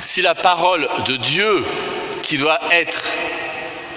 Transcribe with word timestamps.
si 0.00 0.22
la 0.22 0.34
parole 0.34 0.88
de 1.06 1.16
Dieu, 1.16 1.64
qui 2.22 2.38
doit 2.38 2.60
être 2.72 3.04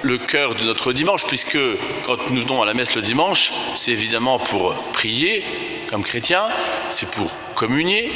le 0.01 0.17
cœur 0.17 0.55
de 0.55 0.63
notre 0.63 0.93
dimanche, 0.93 1.25
puisque 1.25 1.57
quand 2.03 2.29
nous 2.29 2.41
venons 2.41 2.61
à 2.61 2.65
la 2.65 2.73
messe 2.73 2.95
le 2.95 3.01
dimanche, 3.01 3.51
c'est 3.75 3.91
évidemment 3.91 4.39
pour 4.39 4.75
prier 4.93 5.43
comme 5.89 6.03
chrétien, 6.03 6.43
c'est 6.89 7.09
pour 7.11 7.31
communier, 7.55 8.11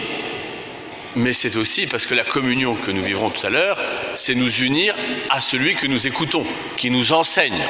mais 1.16 1.34
c'est 1.34 1.55
aussi 1.55 1.88
parce 1.88 2.05
que 2.05 2.14
la 2.14 2.23
communion 2.23 2.75
que 2.75 2.91
nous 2.91 3.04
vivrons 3.04 3.30
tout 3.30 3.46
à 3.46 3.50
l'heure, 3.50 3.78
c'est 4.16 4.36
nous 4.36 4.63
unir 4.63 4.95
à 5.29 5.41
celui 5.41 5.75
que 5.75 5.88
nous 5.88 6.07
écoutons, 6.07 6.45
qui 6.77 6.91
nous 6.91 7.13
enseigne, 7.13 7.61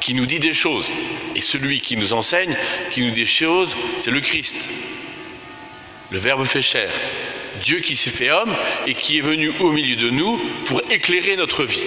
qui 0.00 0.14
nous 0.14 0.26
dit 0.26 0.40
des 0.40 0.52
choses. 0.52 0.90
Et 1.36 1.40
celui 1.40 1.80
qui 1.80 1.96
nous 1.96 2.12
enseigne, 2.12 2.56
qui 2.90 3.02
nous 3.02 3.10
dit 3.10 3.20
des 3.20 3.26
choses, 3.26 3.76
c'est 3.98 4.10
le 4.10 4.20
Christ. 4.20 4.70
Le 6.10 6.18
Verbe 6.18 6.44
fait 6.44 6.62
chair. 6.62 6.90
Dieu 7.62 7.80
qui 7.80 7.96
s'est 7.96 8.10
fait 8.10 8.30
homme 8.30 8.54
et 8.86 8.94
qui 8.94 9.18
est 9.18 9.22
venu 9.22 9.52
au 9.60 9.70
milieu 9.72 9.96
de 9.96 10.10
nous 10.10 10.40
pour 10.64 10.80
éclairer 10.90 11.36
notre 11.36 11.64
vie. 11.64 11.84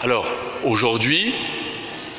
Alors, 0.00 0.26
aujourd'hui, 0.64 1.32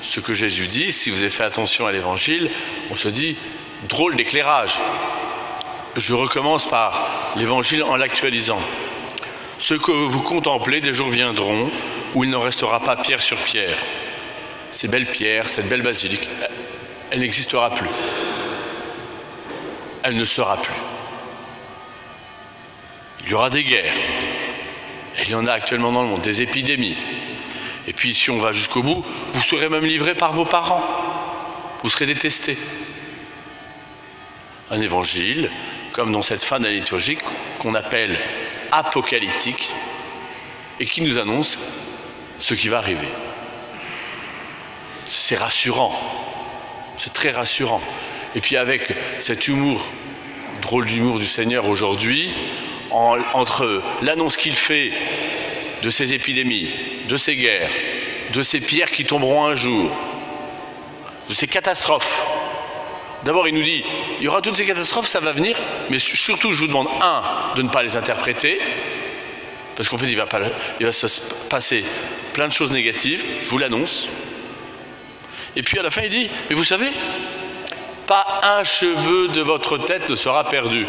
ce 0.02 0.20
que 0.20 0.34
Jésus 0.34 0.68
dit, 0.68 0.92
si 0.92 1.10
vous 1.10 1.22
avez 1.22 1.30
fait 1.30 1.44
attention 1.44 1.88
à 1.88 1.92
l'évangile, 1.92 2.50
on 2.92 2.96
se 2.96 3.10
dit 3.10 3.36
drôle 3.88 4.16
d'éclairage. 4.16 4.80
Je 5.96 6.14
recommence 6.14 6.70
par 6.70 7.34
l'évangile 7.36 7.84
en 7.84 7.96
l'actualisant. 7.96 8.62
Ce 9.58 9.74
que 9.74 9.92
vous 9.92 10.22
contemplez, 10.22 10.82
des 10.82 10.94
jours 10.94 11.10
viendront 11.10 11.70
où 12.16 12.24
il 12.24 12.30
n'en 12.30 12.40
restera 12.40 12.80
pas 12.80 12.96
pierre 12.96 13.22
sur 13.22 13.38
pierre. 13.38 13.78
Ces 14.72 14.88
belles 14.88 15.06
pierres, 15.06 15.50
cette 15.50 15.68
belle 15.68 15.82
basilique, 15.82 16.28
elle 17.12 17.20
n'existera 17.20 17.72
plus. 17.72 17.90
Elle 20.04 20.16
ne 20.16 20.26
sera 20.26 20.58
plus. 20.58 20.74
Il 23.30 23.34
y 23.34 23.36
aura 23.36 23.52
des 23.52 23.64
guerres. 23.64 23.94
Il 25.22 25.30
y 25.30 25.36
en 25.36 25.46
a 25.46 25.52
actuellement 25.52 25.92
dans 25.92 26.02
le 26.02 26.08
monde, 26.08 26.22
des 26.22 26.42
épidémies. 26.42 26.98
Et 27.86 27.94
puis 27.94 28.16
si 28.16 28.32
on 28.32 28.40
va 28.40 28.54
jusqu'au 28.54 28.82
bout, 28.82 29.06
vous 29.30 29.44
serez 29.44 29.70
même 29.70 29.86
livré 29.86 30.16
par 30.16 30.34
vos 30.34 30.46
parents. 30.46 30.84
Vous 31.84 31.92
serez 31.92 32.08
détesté. 32.08 32.58
Un 34.72 34.82
évangile, 34.82 35.52
comme 35.92 36.12
dans 36.12 36.24
cette 36.24 36.44
fin 36.44 36.60
d'année 36.60 36.78
liturgique, 36.78 37.20
qu'on 37.60 37.76
appelle 37.76 38.18
apocalyptique, 38.72 39.70
et 40.80 40.86
qui 40.86 41.04
nous 41.04 41.20
annonce 41.20 41.60
ce 42.40 42.56
qui 42.56 42.68
va 42.68 42.80
arriver. 42.80 43.10
C'est 45.06 45.36
rassurant. 45.36 45.94
C'est 46.98 47.14
très 47.14 47.30
rassurant. 47.30 47.82
Et 48.34 48.42
puis 48.42 48.58
avec 48.58 48.96
cet 49.20 49.48
humour, 49.48 49.88
drôle 50.64 50.88
d'humour 50.88 51.20
du 51.20 51.28
Seigneur 51.28 51.68
aujourd'hui, 51.70 52.34
entre 52.92 53.82
l'annonce 54.02 54.38
qu'il 54.38 54.56
fait 54.56 54.92
de 55.82 55.90
ces 55.90 56.14
épidémies, 56.14 56.70
de 57.08 57.18
ces 57.18 57.36
guerres, 57.36 57.70
de 58.34 58.44
ces 58.44 58.60
pierres 58.60 58.92
qui 58.92 59.06
tomberont 59.06 59.46
un 59.46 59.56
jour, 59.56 59.92
de 61.30 61.34
ces 61.34 61.48
catastrophes. 61.48 62.26
D'abord, 63.24 63.48
il 63.48 63.54
nous 63.54 63.64
dit, 63.64 63.84
il 64.20 64.26
y 64.26 64.28
aura 64.28 64.42
toutes 64.42 64.56
ces 64.56 64.66
catastrophes, 64.66 65.08
ça 65.08 65.20
va 65.20 65.34
venir, 65.34 65.58
mais 65.90 66.00
surtout, 66.00 66.54
je 66.54 66.60
vous 66.62 66.68
demande, 66.68 66.88
un, 67.02 67.22
de 67.56 67.62
ne 67.62 67.70
pas 67.70 67.84
les 67.84 67.98
interpréter, 67.98 68.60
parce 69.76 69.90
qu'en 69.90 69.98
fait, 69.98 70.08
il 70.08 70.18
va, 70.18 70.26
pas, 70.26 70.40
il 70.80 70.86
va 70.86 70.94
se 70.94 71.08
passer 71.50 71.84
plein 72.34 72.48
de 72.48 72.54
choses 72.54 72.72
négatives, 72.72 73.24
je 73.42 73.50
vous 73.50 73.58
l'annonce. 73.58 74.10
Et 75.56 75.64
puis 75.64 75.80
à 75.80 75.84
la 75.84 75.92
fin, 75.92 76.02
il 76.04 76.10
dit, 76.10 76.30
mais 76.50 76.56
vous 76.56 76.64
savez, 76.64 76.90
pas 78.08 78.42
un 78.44 78.64
cheveu 78.64 79.28
de 79.30 79.42
votre 79.42 79.78
tête 79.78 80.10
ne 80.10 80.16
sera 80.16 80.44
perdu. 80.50 80.88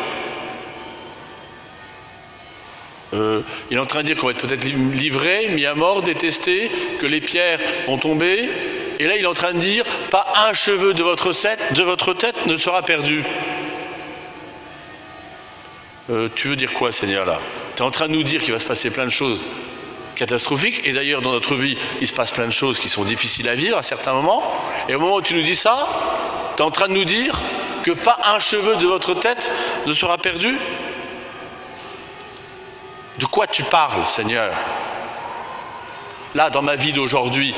Euh, 3.13 3.41
il 3.71 3.77
est 3.77 3.81
en 3.81 3.87
train 3.87 4.03
de 4.03 4.07
dire 4.07 4.17
qu'on 4.17 4.27
va 4.27 4.33
être 4.33 4.47
peut-être 4.47 4.65
livré, 4.65 5.49
mis 5.49 5.67
à 5.67 5.75
mort, 5.75 6.03
détesté, 6.03 6.71
que 6.99 7.07
les 7.07 7.21
pierres 7.21 7.59
vont 7.87 7.99
tomber. 7.99 8.49
Et 8.99 9.07
là, 9.07 9.17
il 9.17 9.25
est 9.25 9.27
en 9.27 9.35
train 9.35 9.53
de 9.53 9.59
dire, 9.59 9.85
pas 10.11 10.27
un 10.49 10.53
cheveu 10.53 10.95
de 10.95 11.03
votre, 11.03 11.33
tête 12.13 12.47
ne 12.47 12.57
sera 12.57 12.83
perdu. 12.83 13.25
Euh, 16.11 16.29
tu 16.35 16.49
veux 16.49 16.57
dire 16.57 16.73
quoi, 16.73 16.93
Seigneur, 16.93 17.25
là? 17.25 17.41
Tu 17.77 17.83
es 17.83 17.87
en 17.87 17.91
train 17.91 18.09
de 18.09 18.13
nous 18.13 18.23
dire 18.23 18.43
qu'il 18.43 18.53
va 18.53 18.59
se 18.59 18.67
passer 18.67 18.91
plein 18.91 19.07
de 19.07 19.11
choses 19.11 19.47
catastrophiques. 20.15 20.83
Et 20.85 20.93
d'ailleurs, 20.93 21.23
dans 21.23 21.33
notre 21.33 21.55
vie, 21.55 21.79
il 22.01 22.07
se 22.07 22.13
passe 22.13 22.31
plein 22.31 22.47
de 22.47 22.53
choses 22.53 22.79
qui 22.79 22.89
sont 22.89 23.05
difficiles 23.05 23.49
à 23.49 23.55
vivre 23.55 23.77
à 23.77 23.83
certains 23.83 24.13
moments. 24.13 24.43
Et 24.89 24.95
au 24.95 25.01
moment 25.01 25.17
où 25.17 25.23
tu 25.23 25.35
nous 25.35 25.43
dis 25.43 25.57
ça, 25.57 25.89
tu 26.57 26.63
es 26.63 26.67
en 26.67 26.71
train 26.71 26.89
de 26.89 26.93
nous 26.93 27.05
dire 27.05 27.41
que 27.83 27.93
pas 27.93 28.19
un 28.35 28.39
cheveu 28.39 28.77
de 28.77 28.87
votre 28.87 29.15
tête 29.15 29.49
ne 29.87 29.95
sera 29.95 30.19
perdu? 30.19 30.59
De 33.21 33.27
quoi 33.27 33.47
tu 33.47 33.63
parles, 33.63 34.07
Seigneur 34.07 34.53
Là, 36.35 36.49
dans 36.49 36.63
ma 36.63 36.77
vie 36.77 36.93
d'aujourd'hui, 36.93 37.55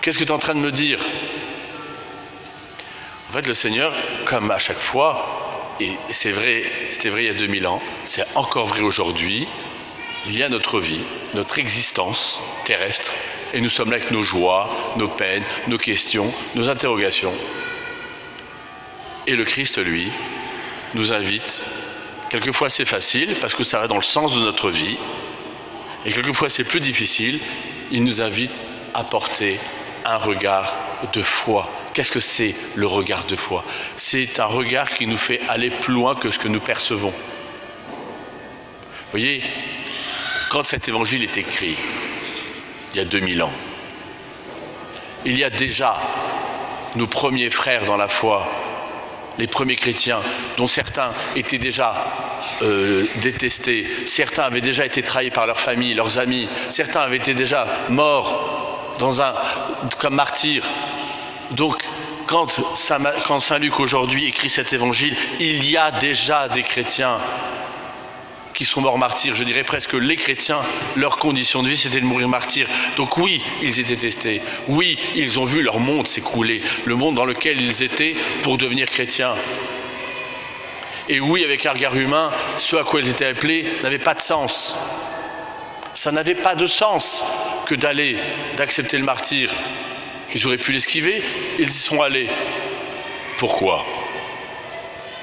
qu'est-ce 0.00 0.18
que 0.18 0.24
tu 0.24 0.30
es 0.30 0.34
en 0.34 0.38
train 0.38 0.54
de 0.54 0.60
me 0.60 0.72
dire 0.72 0.98
En 3.28 3.32
fait, 3.34 3.46
le 3.46 3.54
Seigneur, 3.54 3.92
comme 4.24 4.50
à 4.50 4.58
chaque 4.58 4.78
fois, 4.78 5.74
et 5.80 5.92
c'est 6.10 6.32
vrai, 6.32 6.62
c'était 6.90 7.10
vrai 7.10 7.24
il 7.24 7.26
y 7.26 7.30
a 7.30 7.34
2000 7.34 7.66
ans, 7.66 7.82
c'est 8.04 8.24
encore 8.36 8.66
vrai 8.66 8.80
aujourd'hui, 8.80 9.46
il 10.26 10.38
y 10.38 10.42
a 10.42 10.48
notre 10.48 10.80
vie, 10.80 11.02
notre 11.34 11.58
existence 11.58 12.40
terrestre, 12.64 13.12
et 13.52 13.60
nous 13.60 13.68
sommes 13.68 13.90
là 13.90 13.96
avec 13.96 14.12
nos 14.12 14.22
joies, 14.22 14.70
nos 14.96 15.08
peines, 15.08 15.44
nos 15.68 15.78
questions, 15.78 16.32
nos 16.54 16.70
interrogations. 16.70 17.34
Et 19.26 19.36
le 19.36 19.44
Christ, 19.44 19.78
lui, 19.78 20.10
nous 20.94 21.12
invite 21.12 21.64
Quelquefois 22.28 22.70
c'est 22.70 22.84
facile 22.84 23.34
parce 23.40 23.54
que 23.54 23.64
ça 23.64 23.80
va 23.80 23.88
dans 23.88 23.96
le 23.96 24.02
sens 24.02 24.34
de 24.34 24.40
notre 24.40 24.70
vie. 24.70 24.98
Et 26.04 26.12
quelquefois 26.12 26.50
c'est 26.50 26.64
plus 26.64 26.80
difficile. 26.80 27.40
Il 27.90 28.04
nous 28.04 28.20
invite 28.20 28.60
à 28.94 29.04
porter 29.04 29.60
un 30.04 30.16
regard 30.16 30.74
de 31.12 31.22
foi. 31.22 31.68
Qu'est-ce 31.94 32.12
que 32.12 32.20
c'est 32.20 32.54
le 32.74 32.86
regard 32.86 33.24
de 33.24 33.36
foi? 33.36 33.64
C'est 33.96 34.40
un 34.40 34.46
regard 34.46 34.92
qui 34.94 35.06
nous 35.06 35.16
fait 35.16 35.40
aller 35.48 35.70
plus 35.70 35.94
loin 35.94 36.14
que 36.14 36.30
ce 36.30 36.38
que 36.38 36.48
nous 36.48 36.60
percevons. 36.60 37.12
Vous 39.06 39.10
voyez, 39.12 39.42
quand 40.50 40.66
cet 40.66 40.88
évangile 40.88 41.22
est 41.22 41.36
écrit, 41.36 41.76
il 42.92 42.98
y 42.98 43.00
a 43.00 43.04
2000 43.04 43.42
ans, 43.42 43.52
il 45.24 45.38
y 45.38 45.44
a 45.44 45.50
déjà 45.50 45.96
nos 46.96 47.06
premiers 47.06 47.50
frères 47.50 47.84
dans 47.84 47.96
la 47.96 48.08
foi 48.08 48.48
les 49.38 49.46
premiers 49.46 49.76
chrétiens, 49.76 50.20
dont 50.56 50.66
certains 50.66 51.12
étaient 51.34 51.58
déjà 51.58 51.94
euh, 52.62 53.06
détestés, 53.16 53.86
certains 54.06 54.44
avaient 54.44 54.60
déjà 54.60 54.86
été 54.86 55.02
trahis 55.02 55.30
par 55.30 55.46
leur 55.46 55.60
famille, 55.60 55.94
leurs 55.94 56.18
amis, 56.18 56.48
certains 56.68 57.00
avaient 57.00 57.16
été 57.16 57.34
déjà 57.34 57.66
morts 57.88 58.96
dans 58.98 59.20
un, 59.20 59.34
comme 59.98 60.14
martyrs. 60.14 60.64
Donc, 61.50 61.82
quand 62.26 62.48
Saint 62.76 63.58
Luc 63.58 63.78
aujourd'hui 63.78 64.26
écrit 64.26 64.50
cet 64.50 64.72
évangile, 64.72 65.16
il 65.38 65.68
y 65.68 65.76
a 65.76 65.90
déjà 65.90 66.48
des 66.48 66.62
chrétiens 66.62 67.18
qui 68.56 68.64
sont 68.64 68.80
morts 68.80 68.98
martyrs. 68.98 69.36
Je 69.36 69.44
dirais 69.44 69.62
presque 69.62 69.92
les 69.92 70.16
chrétiens, 70.16 70.60
leur 70.96 71.18
condition 71.18 71.62
de 71.62 71.68
vie, 71.68 71.76
c'était 71.76 72.00
de 72.00 72.06
mourir 72.06 72.28
martyrs. 72.28 72.66
Donc 72.96 73.18
oui, 73.18 73.40
ils 73.62 73.78
étaient 73.78 73.96
testés. 73.96 74.40
Oui, 74.66 74.98
ils 75.14 75.38
ont 75.38 75.44
vu 75.44 75.62
leur 75.62 75.78
monde 75.78 76.08
s'écrouler, 76.08 76.62
le 76.86 76.96
monde 76.96 77.14
dans 77.14 77.26
lequel 77.26 77.60
ils 77.60 77.82
étaient 77.82 78.16
pour 78.42 78.56
devenir 78.56 78.90
chrétiens. 78.90 79.34
Et 81.08 81.20
oui, 81.20 81.44
avec 81.44 81.66
un 81.66 81.72
regard 81.72 81.94
humain, 81.94 82.32
ce 82.56 82.76
à 82.76 82.82
quoi 82.82 83.00
ils 83.00 83.08
étaient 83.08 83.26
appelés 83.26 83.66
n'avait 83.82 83.98
pas 83.98 84.14
de 84.14 84.20
sens. 84.20 84.76
Ça 85.94 86.10
n'avait 86.10 86.34
pas 86.34 86.54
de 86.54 86.66
sens 86.66 87.24
que 87.66 87.74
d'aller, 87.74 88.16
d'accepter 88.56 88.96
le 88.96 89.04
martyr. 89.04 89.52
Ils 90.34 90.46
auraient 90.46 90.56
pu 90.56 90.72
l'esquiver, 90.72 91.22
ils 91.58 91.68
y 91.68 91.72
sont 91.72 92.00
allés. 92.00 92.28
Pourquoi? 93.36 93.84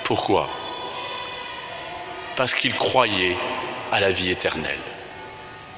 Pourquoi? 0.03 0.49
Parce 2.35 2.53
qu'ils 2.53 2.73
croyaient 2.73 3.37
à 3.91 3.99
la 3.99 4.11
vie 4.11 4.31
éternelle, 4.31 4.79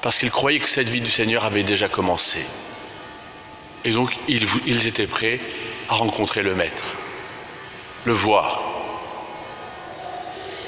parce 0.02 0.18
qu'ils 0.18 0.30
croyaient 0.30 0.60
que 0.60 0.68
cette 0.68 0.88
vie 0.88 1.00
du 1.00 1.10
Seigneur 1.10 1.44
avait 1.44 1.62
déjà 1.62 1.88
commencé. 1.88 2.44
Et 3.84 3.90
donc, 3.90 4.16
ils, 4.26 4.86
étaient 4.86 5.06
prêts 5.06 5.38
à 5.88 5.94
rencontrer 5.94 6.42
le 6.42 6.54
Maître, 6.54 6.98
le 8.04 8.12
voir. 8.12 8.62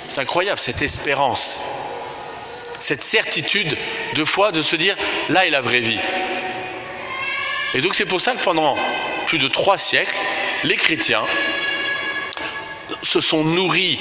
C'est 0.06 0.20
incroyable, 0.20 0.58
cette 0.58 0.82
espérance, 0.82 1.64
cette 2.78 3.02
certitude 3.02 3.76
de 4.14 4.24
foi 4.24 4.52
de 4.52 4.62
se 4.62 4.76
dire, 4.76 4.96
là 5.28 5.46
est 5.46 5.50
la 5.50 5.60
vraie 5.60 5.80
vie. 5.80 5.98
Et 7.74 7.80
donc 7.80 7.94
c'est 7.94 8.06
pour 8.06 8.20
ça 8.20 8.34
que 8.34 8.42
pendant 8.42 8.76
plus 9.26 9.38
de 9.38 9.48
trois 9.48 9.78
siècles, 9.78 10.16
les 10.64 10.76
chrétiens 10.76 11.24
se 13.02 13.20
sont 13.20 13.44
nourris 13.44 13.98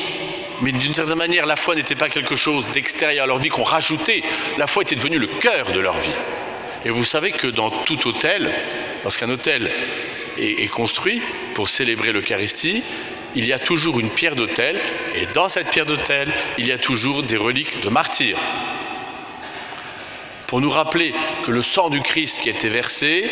mais 0.61 0.71
d'une 0.71 0.93
certaine 0.93 1.17
manière, 1.17 1.45
la 1.45 1.55
foi 1.55 1.75
n'était 1.75 1.95
pas 1.95 2.09
quelque 2.09 2.35
chose 2.35 2.67
d'extérieur 2.73 3.25
à 3.25 3.27
leur 3.27 3.39
vie 3.39 3.49
qu'on 3.49 3.63
rajoutait. 3.63 4.23
La 4.57 4.67
foi 4.67 4.83
était 4.83 4.95
devenue 4.95 5.19
le 5.19 5.27
cœur 5.27 5.71
de 5.71 5.79
leur 5.79 5.97
vie. 5.99 6.15
Et 6.85 6.89
vous 6.89 7.05
savez 7.05 7.31
que 7.31 7.47
dans 7.47 7.69
tout 7.69 8.07
hôtel, 8.07 8.49
lorsqu'un 9.03 9.29
hôtel 9.29 9.69
est, 10.37 10.67
construit 10.69 11.21
pour 11.53 11.69
célébrer 11.69 12.11
l'Eucharistie, 12.11 12.83
il 13.35 13.45
y 13.45 13.53
a 13.53 13.59
toujours 13.59 13.99
une 13.99 14.09
pierre 14.09 14.35
d'autel, 14.35 14.79
et 15.15 15.25
dans 15.33 15.49
cette 15.49 15.69
pierre 15.69 15.85
d'autel, 15.85 16.31
il 16.57 16.65
y 16.65 16.71
a 16.71 16.77
toujours 16.77 17.23
des 17.23 17.37
reliques 17.37 17.81
de 17.81 17.89
martyrs. 17.89 18.37
Pour 20.47 20.61
nous 20.61 20.69
rappeler 20.69 21.13
que 21.43 21.51
le 21.51 21.61
sang 21.61 21.89
du 21.89 22.01
Christ 22.01 22.41
qui 22.41 22.49
a 22.49 22.53
été 22.53 22.69
versé, 22.69 23.29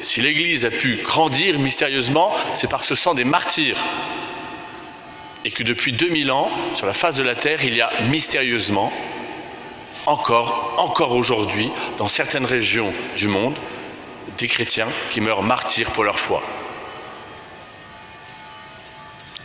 si 0.00 0.20
l'Église 0.20 0.64
a 0.64 0.70
pu 0.70 0.96
grandir 0.96 1.58
mystérieusement, 1.58 2.34
c'est 2.54 2.68
par 2.68 2.84
ce 2.84 2.94
sang 2.94 3.14
des 3.14 3.24
martyrs. 3.24 3.76
Et 5.44 5.50
que 5.50 5.62
depuis 5.62 5.92
2000 5.92 6.30
ans, 6.30 6.50
sur 6.74 6.86
la 6.86 6.92
face 6.92 7.16
de 7.16 7.22
la 7.22 7.34
terre, 7.34 7.64
il 7.64 7.74
y 7.74 7.80
a 7.80 7.90
mystérieusement, 8.08 8.92
encore, 10.06 10.74
encore 10.78 11.12
aujourd'hui, 11.12 11.70
dans 11.96 12.08
certaines 12.08 12.46
régions 12.46 12.92
du 13.16 13.28
monde, 13.28 13.56
des 14.38 14.48
chrétiens 14.48 14.88
qui 15.10 15.20
meurent 15.20 15.42
martyrs 15.42 15.90
pour 15.92 16.04
leur 16.04 16.18
foi. 16.18 16.42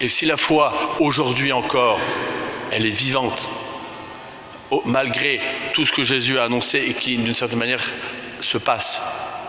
Et 0.01 0.09
si 0.09 0.25
la 0.25 0.38
foi, 0.38 0.74
aujourd'hui 1.00 1.51
encore, 1.53 2.00
elle 2.71 2.86
est 2.86 2.89
vivante, 2.89 3.50
malgré 4.86 5.39
tout 5.74 5.86
ce 5.86 5.91
que 5.91 6.03
Jésus 6.03 6.38
a 6.38 6.44
annoncé 6.44 6.80
et 6.80 6.94
qui, 6.94 7.18
d'une 7.18 7.36
certaine 7.36 7.59
manière, 7.59 7.81
se 8.41 8.57
passe 8.57 9.01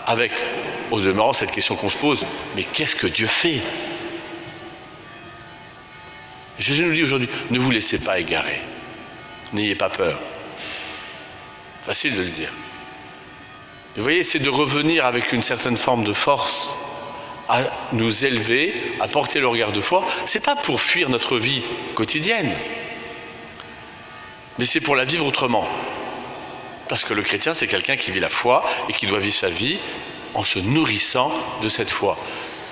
avec, 0.06 0.32
au 0.90 1.00
demeurant, 1.00 1.32
cette 1.32 1.50
question 1.50 1.74
qu'on 1.74 1.88
se 1.88 1.96
pose, 1.96 2.26
mais 2.54 2.62
qu'est-ce 2.62 2.94
que 2.94 3.08
Dieu 3.08 3.26
fait 3.26 3.60
Jésus 6.58 6.84
nous 6.84 6.94
dit 6.94 7.02
aujourd'hui, 7.02 7.28
ne 7.50 7.58
vous 7.58 7.70
laissez 7.70 7.98
pas 7.98 8.18
égarer, 8.18 8.60
n'ayez 9.52 9.74
pas 9.74 9.90
peur. 9.90 10.18
Facile 11.84 12.16
de 12.16 12.22
le 12.22 12.30
dire. 12.30 12.50
Vous 13.96 14.02
voyez, 14.02 14.22
c'est 14.22 14.38
de 14.38 14.50
revenir 14.50 15.06
avec 15.06 15.32
une 15.32 15.42
certaine 15.42 15.76
forme 15.76 16.04
de 16.04 16.12
force 16.12 16.74
à 17.48 17.60
nous 17.92 18.24
élever, 18.24 18.74
à 19.00 19.08
porter 19.08 19.40
le 19.40 19.46
regard 19.46 19.72
de 19.72 19.80
foi. 19.80 20.06
Ce 20.26 20.36
n'est 20.36 20.42
pas 20.42 20.56
pour 20.56 20.80
fuir 20.80 21.08
notre 21.08 21.38
vie 21.38 21.66
quotidienne, 21.94 22.52
mais 24.58 24.66
c'est 24.66 24.80
pour 24.80 24.96
la 24.96 25.04
vivre 25.04 25.26
autrement. 25.26 25.66
Parce 26.88 27.04
que 27.04 27.14
le 27.14 27.22
chrétien, 27.22 27.54
c'est 27.54 27.66
quelqu'un 27.66 27.96
qui 27.96 28.10
vit 28.10 28.20
la 28.20 28.28
foi 28.28 28.64
et 28.88 28.92
qui 28.92 29.06
doit 29.06 29.20
vivre 29.20 29.34
sa 29.34 29.50
vie 29.50 29.78
en 30.34 30.44
se 30.44 30.58
nourrissant 30.58 31.32
de 31.62 31.68
cette 31.68 31.90
foi. 31.90 32.16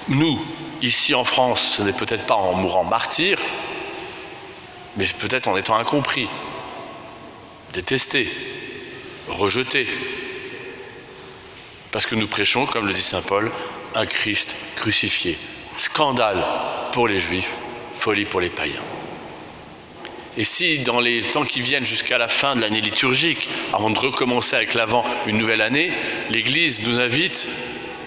Nous, 0.09 0.45
ici 0.83 1.15
en 1.15 1.25
France, 1.25 1.77
ce 1.77 1.83
n'est 1.83 1.93
peut-être 1.93 2.27
pas 2.27 2.35
en 2.35 2.53
mourant 2.55 2.85
martyr, 2.85 3.39
mais 4.97 5.07
peut-être 5.19 5.49
en 5.49 5.57
étant 5.57 5.77
incompris, 5.77 6.29
détesté, 7.73 8.29
rejeté. 9.29 9.87
Parce 11.91 12.07
que 12.07 12.15
nous 12.15 12.27
prêchons, 12.29 12.67
comme 12.67 12.87
le 12.87 12.93
dit 12.93 13.03
Saint 13.03 13.23
Paul, 13.23 13.51
un 13.95 14.07
Christ 14.07 14.57
crucifié. 14.77 15.39
Scandale 15.77 16.45
pour 16.93 17.09
les 17.09 17.19
juifs, 17.19 17.55
folie 17.97 18.25
pour 18.25 18.41
les 18.41 18.51
païens. 18.51 18.83
Et 20.37 20.45
si 20.45 20.79
dans 20.81 21.01
les 21.01 21.23
temps 21.23 21.45
qui 21.45 21.61
viennent 21.61 21.85
jusqu'à 21.85 22.19
la 22.19 22.27
fin 22.27 22.57
de 22.57 22.61
l'année 22.61 22.81
liturgique, 22.81 23.49
avant 23.73 23.91
de 23.91 23.99
recommencer 23.99 24.57
avec 24.57 24.75
l'avant 24.75 25.05
une 25.27 25.39
nouvelle 25.39 25.61
année, 25.61 25.93
l'Église 26.31 26.87
nous 26.87 26.99
invite 26.99 27.49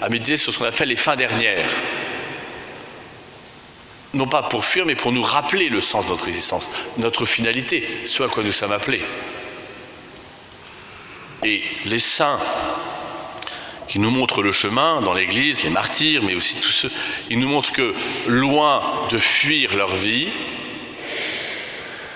à 0.02 0.10
méditer 0.10 0.38
sur 0.38 0.54
ce 0.54 0.60
qu'on 0.60 0.66
appelle 0.66 0.90
les 0.90 0.98
fins 0.98 1.16
dernières. 1.16 1.70
Non 4.18 4.26
pas 4.26 4.42
pour 4.42 4.66
fuir, 4.66 4.88
mais 4.88 4.96
pour 4.96 5.12
nous 5.12 5.22
rappeler 5.22 5.70
le 5.70 5.80
sens 5.80 6.06
de 6.06 6.10
notre 6.10 6.28
existence, 6.28 6.72
notre 6.98 7.28
finalité, 7.28 7.88
ce 8.06 8.24
à 8.24 8.28
quoi 8.28 8.42
nous 8.42 8.52
sommes 8.52 8.72
appelés. 8.72 9.04
Et 11.44 11.62
les 11.86 12.00
saints 12.00 12.40
qui 13.88 14.00
nous 14.00 14.10
montrent 14.10 14.42
le 14.42 14.52
chemin 14.52 15.04
dans 15.04 15.14
l'Église, 15.14 15.62
les 15.62 15.70
martyrs, 15.70 16.24
mais 16.24 16.34
aussi 16.34 16.56
tous 16.56 16.72
ceux, 16.72 16.92
ils 17.30 17.38
nous 17.38 17.48
montrent 17.48 17.72
que 17.72 17.94
loin 18.26 18.82
de 19.12 19.20
fuir 19.20 19.76
leur 19.76 19.96
vie, 19.96 20.30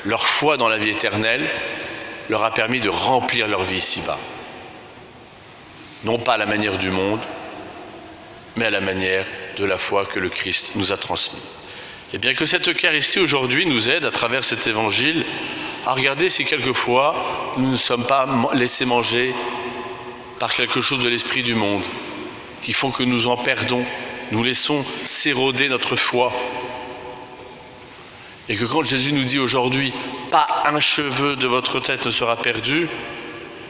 leur 0.04 0.26
foi 0.26 0.58
dans 0.58 0.70
la 0.70 0.80
vie 0.80 0.90
éternelle 0.90 1.48
leur 2.30 2.44
a 2.44 2.52
permis 2.52 2.80
de 2.80 2.90
remplir 2.90 3.48
leur 3.48 3.64
vie 3.64 3.78
ici-bas. 3.78 4.18
Non 6.04 6.18
pas 6.18 6.34
à 6.34 6.38
la 6.40 6.48
manière 6.48 6.80
du 6.80 6.90
monde, 6.90 7.22
mais 8.56 8.66
à 8.66 8.72
la 8.72 8.82
manière 8.82 9.28
de 9.56 9.66
la 9.66 9.78
foi 9.78 10.08
que 10.08 10.18
le 10.18 10.30
Christ 10.30 10.72
nous 10.74 10.92
a 10.92 10.98
transmise. 10.98 11.61
Et 12.14 12.18
bien 12.18 12.34
que 12.34 12.46
cette 12.46 12.68
Eucharistie 12.68 13.20
aujourd'hui 13.20 13.66
nous 13.66 13.90
aide 13.90 14.06
à 14.06 14.12
travers 14.12 14.44
cet 14.44 14.68
évangile 14.68 15.26
à 15.86 15.94
regarder 15.94 16.30
si 16.30 16.46
quelquefois 16.46 17.16
nous 17.58 17.72
ne 17.72 17.78
sommes 17.78 18.06
pas 18.06 18.28
laissés 18.54 18.86
manger 18.86 19.34
par 20.40 20.54
quelque 20.54 20.82
chose 20.82 21.00
de 21.00 21.10
l'esprit 21.10 21.44
du 21.44 21.56
monde, 21.56 21.84
qui 22.64 22.74
font 22.74 22.92
que 22.92 23.04
nous 23.04 23.28
en 23.28 23.38
perdons, 23.38 23.86
nous 24.32 24.44
laissons 24.44 24.86
s'éroder 25.06 25.70
notre 25.70 25.96
foi. 25.96 26.34
Et 28.50 28.56
que 28.56 28.66
quand 28.66 28.84
Jésus 28.84 29.14
nous 29.14 29.24
dit 29.24 29.40
aujourd'hui, 29.40 29.94
pas 30.32 30.64
un 30.66 30.80
cheveu 30.80 31.36
de 31.36 31.48
votre 31.48 31.80
tête 31.80 32.06
ne 32.06 32.12
sera 32.12 32.36
perdu, 32.36 32.90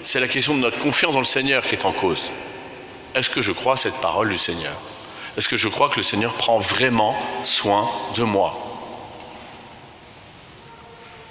c'est 0.03 0.19
la 0.19 0.27
question 0.27 0.55
de 0.55 0.61
notre 0.61 0.79
confiance 0.79 1.13
dans 1.13 1.19
le 1.19 1.25
Seigneur 1.25 1.63
qui 1.63 1.75
est 1.75 1.85
en 1.85 1.91
cause. 1.91 2.31
Est-ce 3.13 3.29
que 3.29 3.41
je 3.41 3.51
crois 3.51 3.77
cette 3.77 3.99
parole 4.01 4.29
du 4.29 4.37
Seigneur? 4.37 4.73
Est-ce 5.37 5.47
que 5.47 5.57
je 5.57 5.67
crois 5.67 5.89
que 5.89 5.97
le 5.97 6.03
Seigneur 6.03 6.33
prend 6.33 6.59
vraiment 6.59 7.15
soin 7.43 7.89
de 8.15 8.23
moi? 8.23 8.57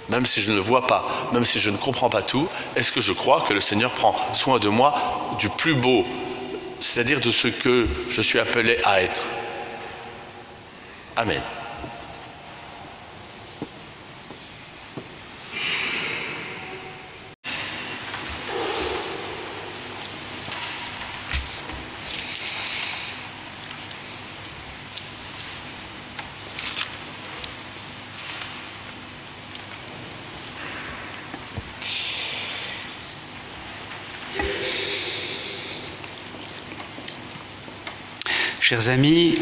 Même 0.09 0.25
si 0.25 0.41
je 0.41 0.51
ne 0.51 0.55
le 0.55 0.61
vois 0.61 0.87
pas, 0.87 1.07
même 1.31 1.45
si 1.45 1.59
je 1.59 1.69
ne 1.69 1.77
comprends 1.77 2.09
pas 2.09 2.21
tout, 2.21 2.47
est-ce 2.75 2.91
que 2.91 2.99
je 2.99 3.13
crois 3.13 3.41
que 3.47 3.53
le 3.53 3.61
Seigneur 3.61 3.91
prend 3.91 4.15
soin 4.33 4.59
de 4.59 4.67
moi 4.67 4.95
du 5.39 5.49
plus 5.49 5.75
beau, 5.75 6.05
c'est-à-dire 6.79 7.21
de 7.21 7.31
ce 7.31 7.47
que 7.47 7.87
je 8.09 8.21
suis 8.21 8.39
appelé 8.39 8.77
à 8.83 9.01
être? 9.01 9.23
Amen. 11.15 11.41
Chers 38.71 38.87
amis, 38.87 39.37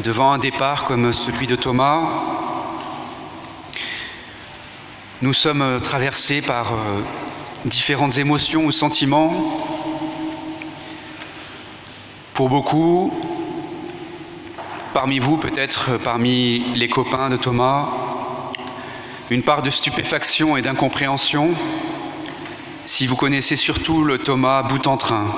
devant 0.00 0.32
un 0.32 0.38
départ 0.38 0.84
comme 0.84 1.14
celui 1.14 1.46
de 1.46 1.56
Thomas, 1.56 2.10
nous 5.22 5.32
sommes 5.32 5.80
traversés 5.82 6.42
par 6.42 6.74
euh, 6.74 7.00
différentes 7.64 8.18
émotions 8.18 8.66
ou 8.66 8.70
sentiments. 8.70 9.66
Pour 12.34 12.50
beaucoup, 12.50 13.14
parmi 14.92 15.18
vous, 15.18 15.38
peut-être 15.38 15.96
parmi 16.04 16.58
les 16.74 16.90
copains 16.90 17.30
de 17.30 17.36
Thomas, 17.36 17.88
une 19.30 19.42
part 19.42 19.62
de 19.62 19.70
stupéfaction 19.70 20.58
et 20.58 20.60
d'incompréhension, 20.60 21.54
si 22.84 23.06
vous 23.06 23.16
connaissez 23.16 23.56
surtout 23.56 24.04
le 24.04 24.18
Thomas 24.18 24.64
bout 24.64 24.86
en 24.86 24.98
train 24.98 25.28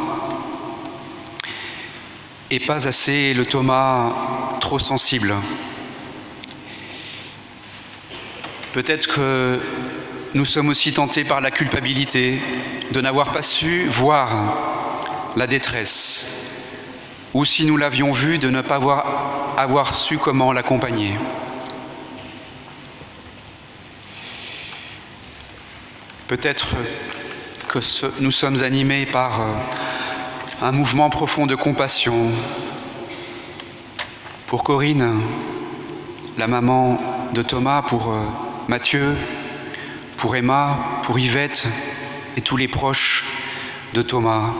et 2.50 2.60
pas 2.60 2.86
assez 2.86 3.34
le 3.34 3.44
Thomas 3.44 4.12
trop 4.60 4.78
sensible. 4.78 5.34
Peut-être 8.72 9.06
que 9.06 9.60
nous 10.34 10.44
sommes 10.44 10.68
aussi 10.68 10.92
tentés 10.92 11.24
par 11.24 11.40
la 11.40 11.50
culpabilité 11.50 12.40
de 12.92 13.00
n'avoir 13.00 13.32
pas 13.32 13.42
su 13.42 13.86
voir 13.88 14.58
la 15.36 15.46
détresse, 15.46 16.50
ou 17.34 17.44
si 17.44 17.66
nous 17.66 17.76
l'avions 17.76 18.12
vu, 18.12 18.38
de 18.38 18.50
ne 18.50 18.60
pas 18.60 18.76
avoir, 18.76 19.54
avoir 19.56 19.94
su 19.94 20.18
comment 20.18 20.52
l'accompagner. 20.52 21.14
Peut-être 26.28 26.74
que 27.68 27.78
nous 28.20 28.30
sommes 28.30 28.62
animés 28.62 29.06
par 29.06 29.40
euh, 29.40 29.44
un 30.62 30.72
mouvement 30.72 31.10
profond 31.10 31.46
de 31.46 31.54
compassion 31.54 32.30
pour 34.46 34.64
Corinne, 34.64 35.20
la 36.38 36.46
maman 36.46 36.98
de 37.34 37.42
Thomas, 37.42 37.82
pour 37.82 38.10
euh, 38.10 38.24
Mathieu, 38.68 39.14
pour 40.16 40.34
Emma, 40.34 40.78
pour 41.02 41.18
Yvette 41.18 41.66
et 42.36 42.40
tous 42.40 42.56
les 42.56 42.68
proches 42.68 43.24
de 43.92 44.00
Thomas. 44.00 44.54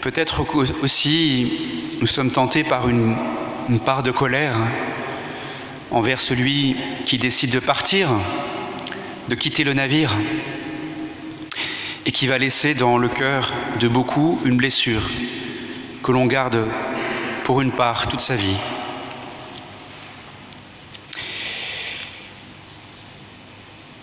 Peut-être 0.00 0.44
aussi 0.82 1.52
nous 2.00 2.08
sommes 2.08 2.32
tentés 2.32 2.64
par 2.64 2.88
une, 2.88 3.16
une 3.68 3.78
part 3.78 4.02
de 4.02 4.10
colère 4.10 4.56
envers 5.92 6.20
celui 6.20 6.76
qui 7.06 7.18
décide 7.18 7.50
de 7.50 7.60
partir, 7.60 8.08
de 9.28 9.34
quitter 9.36 9.62
le 9.62 9.74
navire 9.74 10.10
et 12.04 12.12
qui 12.12 12.26
va 12.26 12.38
laisser 12.38 12.74
dans 12.74 12.98
le 12.98 13.08
cœur 13.08 13.52
de 13.80 13.88
beaucoup 13.88 14.40
une 14.44 14.56
blessure 14.56 15.02
que 16.02 16.12
l'on 16.12 16.26
garde 16.26 16.66
pour 17.44 17.60
une 17.60 17.72
part 17.72 18.08
toute 18.08 18.20
sa 18.20 18.36
vie. 18.36 18.56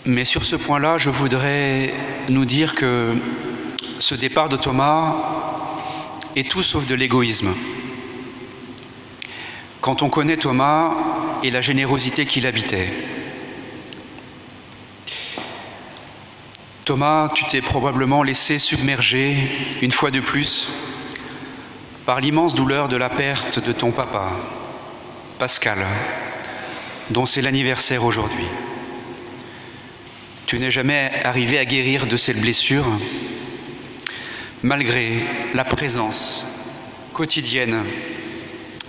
Mais 0.06 0.26
sur 0.26 0.46
ce 0.46 0.56
point-là, 0.56 0.98
je 0.98 1.10
voudrais 1.10 1.94
nous 2.30 2.46
dire 2.46 2.74
que 2.74 3.16
ce 4.00 4.16
départ 4.16 4.50
de 4.50 4.56
Thomas 4.56 5.18
est 6.36 6.50
tout 6.50 6.64
sauf 6.64 6.86
de 6.88 6.96
l'égoïsme. 6.96 7.54
Quand 9.82 10.02
on 10.02 10.10
connaît 10.10 10.38
Thomas 10.38 10.94
et 11.44 11.52
la 11.52 11.62
générosité 11.62 12.26
qu'il 12.26 12.48
habitait, 12.48 12.92
Thomas, 16.90 17.30
tu 17.36 17.46
t'es 17.46 17.62
probablement 17.62 18.24
laissé 18.24 18.58
submerger 18.58 19.48
une 19.84 19.92
fois 19.92 20.10
de 20.10 20.20
plus 20.20 20.68
par 22.08 22.20
l'immense 22.20 22.56
douleur 22.56 22.88
de 22.88 22.98
la 22.98 23.10
perte 23.10 23.64
de 23.64 23.72
ton 23.72 23.92
papa, 23.92 24.32
Pascal, 25.38 25.86
dont 27.12 27.28
c'est 27.28 27.44
l'anniversaire 27.44 28.04
aujourd'hui. 28.04 28.48
Tu 30.48 30.58
n'es 30.58 30.72
jamais 30.72 31.12
arrivé 31.24 31.60
à 31.60 31.66
guérir 31.66 32.08
de 32.08 32.18
cette 32.18 32.42
blessure, 32.42 32.88
malgré 34.64 35.28
la 35.54 35.66
présence 35.66 36.44
quotidienne 37.14 37.84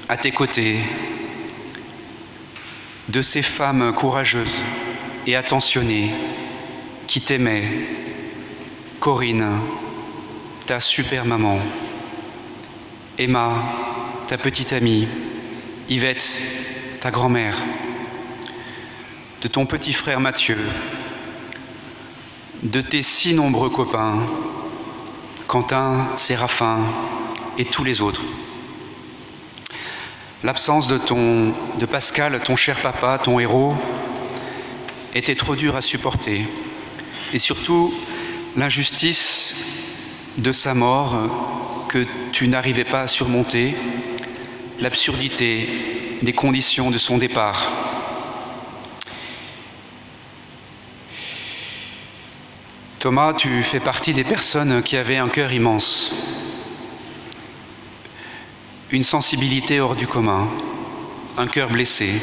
à 0.09 0.17
tes 0.17 0.31
côtés 0.31 0.79
de 3.11 3.21
ces 3.21 3.43
femmes 3.43 3.93
courageuses 3.93 4.63
et 5.27 5.37
attentionnées 5.37 6.11
qui 7.11 7.21
t'aimaient, 7.21 7.69
Corinne, 9.01 9.63
ta 10.67 10.79
super 10.79 11.25
maman, 11.25 11.59
Emma, 13.19 13.65
ta 14.29 14.39
petite 14.39 14.73
amie, 14.73 15.09
Yvette, 15.89 16.39
ta 17.01 17.11
grand-mère, 17.11 17.57
de 19.43 19.49
ton 19.49 19.67
petit 19.67 19.93
frère 19.93 20.21
Mathieu, 20.21 20.57
de 22.63 22.81
tes 22.81 23.03
si 23.03 23.35
nombreux 23.35 23.71
copains, 23.71 24.29
Quentin, 25.49 26.17
Séraphin 26.17 26.79
et 27.59 27.65
tous 27.65 27.83
les 27.83 28.03
autres. 28.03 28.23
L'absence 30.45 30.87
de 30.87 30.97
ton 30.97 31.55
de 31.77 31.87
Pascal, 31.87 32.41
ton 32.45 32.55
cher 32.55 32.81
papa, 32.81 33.19
ton 33.19 33.41
héros, 33.41 33.75
était 35.13 35.35
trop 35.35 35.57
dure 35.57 35.75
à 35.75 35.81
supporter. 35.81 36.47
Et 37.33 37.39
surtout, 37.39 37.95
l'injustice 38.57 39.55
de 40.37 40.53
sa 40.53 40.75
mort 40.75 41.87
que 41.89 42.07
tu 42.33 42.49
n'arrivais 42.49 42.85
pas 42.85 43.03
à 43.03 43.07
surmonter, 43.07 43.75
l'absurdité 44.81 45.69
des 46.23 46.33
conditions 46.33 46.91
de 46.91 46.99
son 46.99 47.19
départ. 47.19 47.71
Thomas, 52.99 53.33
tu 53.33 53.63
fais 53.63 53.81
partie 53.81 54.13
des 54.13 54.25
personnes 54.25 54.83
qui 54.83 54.97
avaient 54.97 55.17
un 55.17 55.29
cœur 55.29 55.53
immense, 55.53 56.13
une 58.91 59.05
sensibilité 59.05 59.81
hors 59.81 59.97
du 59.97 60.07
commun, 60.07 60.49
un 61.39 61.47
cœur 61.47 61.71
blessé, 61.71 62.21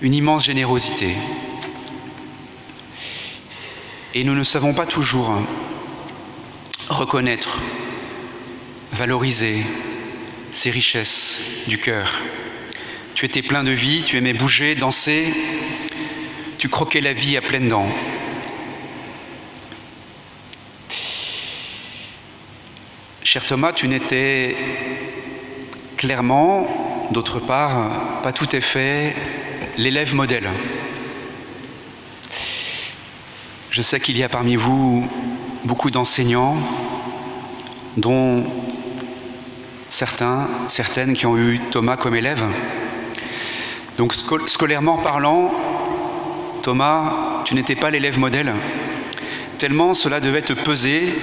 une 0.00 0.14
immense 0.14 0.44
générosité. 0.44 1.16
Et 4.18 4.24
nous 4.24 4.34
ne 4.34 4.42
savons 4.42 4.74
pas 4.74 4.84
toujours 4.84 5.32
reconnaître, 6.88 7.60
valoriser 8.90 9.62
ces 10.50 10.70
richesses 10.70 11.62
du 11.68 11.78
cœur. 11.78 12.20
Tu 13.14 13.26
étais 13.26 13.42
plein 13.42 13.62
de 13.62 13.70
vie, 13.70 14.02
tu 14.02 14.16
aimais 14.16 14.32
bouger, 14.32 14.74
danser, 14.74 15.32
tu 16.58 16.68
croquais 16.68 17.00
la 17.00 17.12
vie 17.12 17.36
à 17.36 17.40
pleines 17.40 17.68
dents. 17.68 17.88
Cher 23.22 23.46
Thomas, 23.46 23.72
tu 23.72 23.86
n'étais 23.86 24.56
clairement, 25.96 27.08
d'autre 27.12 27.38
part, 27.38 28.20
pas 28.22 28.32
tout 28.32 28.48
à 28.50 28.60
fait 28.60 29.14
l'élève 29.76 30.16
modèle. 30.16 30.50
Je 33.78 33.82
sais 33.84 34.00
qu'il 34.00 34.18
y 34.18 34.24
a 34.24 34.28
parmi 34.28 34.56
vous 34.56 35.08
beaucoup 35.62 35.92
d'enseignants, 35.92 36.56
dont 37.96 38.44
certains, 39.88 40.48
certaines 40.66 41.12
qui 41.12 41.26
ont 41.26 41.38
eu 41.38 41.60
Thomas 41.70 41.96
comme 41.96 42.16
élève. 42.16 42.42
Donc 43.96 44.14
scolairement 44.46 44.96
parlant, 44.96 45.54
Thomas, 46.62 47.44
tu 47.44 47.54
n'étais 47.54 47.76
pas 47.76 47.92
l'élève 47.92 48.18
modèle, 48.18 48.52
tellement 49.58 49.94
cela 49.94 50.18
devait 50.18 50.42
te 50.42 50.54
peser 50.54 51.16